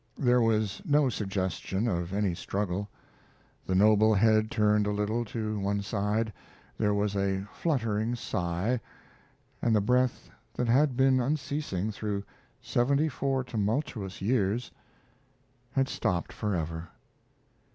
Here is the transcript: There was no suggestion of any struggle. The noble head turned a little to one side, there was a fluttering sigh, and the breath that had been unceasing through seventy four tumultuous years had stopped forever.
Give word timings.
There 0.17 0.41
was 0.41 0.81
no 0.83 1.09
suggestion 1.09 1.87
of 1.87 2.11
any 2.11 2.33
struggle. 2.33 2.89
The 3.67 3.75
noble 3.75 4.15
head 4.15 4.49
turned 4.49 4.87
a 4.87 4.91
little 4.91 5.23
to 5.25 5.59
one 5.59 5.83
side, 5.83 6.33
there 6.75 6.95
was 6.95 7.15
a 7.15 7.41
fluttering 7.53 8.15
sigh, 8.15 8.81
and 9.61 9.75
the 9.75 9.79
breath 9.81 10.31
that 10.55 10.67
had 10.67 10.97
been 10.97 11.19
unceasing 11.19 11.91
through 11.91 12.23
seventy 12.63 13.09
four 13.09 13.43
tumultuous 13.43 14.23
years 14.23 14.71
had 15.75 15.87
stopped 15.87 16.33
forever. 16.33 16.89